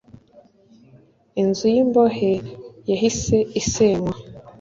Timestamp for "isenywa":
3.61-4.13